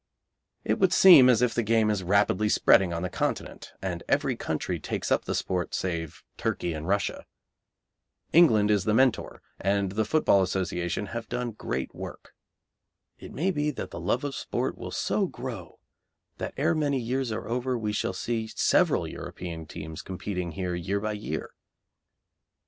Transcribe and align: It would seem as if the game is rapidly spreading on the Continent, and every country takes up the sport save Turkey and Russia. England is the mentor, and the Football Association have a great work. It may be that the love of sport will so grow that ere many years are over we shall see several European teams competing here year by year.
It 0.63 0.79
would 0.79 0.93
seem 0.93 1.29
as 1.29 1.43
if 1.43 1.53
the 1.53 1.61
game 1.61 1.91
is 1.91 2.01
rapidly 2.01 2.49
spreading 2.49 2.91
on 2.91 3.03
the 3.03 3.07
Continent, 3.11 3.73
and 3.83 4.01
every 4.09 4.35
country 4.35 4.79
takes 4.79 5.11
up 5.11 5.25
the 5.25 5.35
sport 5.35 5.75
save 5.75 6.23
Turkey 6.37 6.73
and 6.73 6.87
Russia. 6.87 7.27
England 8.33 8.71
is 8.71 8.85
the 8.85 8.95
mentor, 8.95 9.43
and 9.59 9.91
the 9.91 10.03
Football 10.03 10.41
Association 10.41 11.05
have 11.13 11.31
a 11.31 11.45
great 11.51 11.93
work. 11.93 12.33
It 13.19 13.31
may 13.31 13.51
be 13.51 13.69
that 13.69 13.91
the 13.91 13.99
love 13.99 14.23
of 14.23 14.33
sport 14.33 14.75
will 14.75 14.89
so 14.89 15.27
grow 15.27 15.77
that 16.39 16.55
ere 16.57 16.73
many 16.73 16.97
years 16.99 17.31
are 17.31 17.47
over 17.47 17.77
we 17.77 17.93
shall 17.93 18.11
see 18.13 18.47
several 18.47 19.05
European 19.07 19.67
teams 19.67 20.01
competing 20.01 20.53
here 20.53 20.73
year 20.73 20.99
by 20.99 21.11
year. 21.11 21.53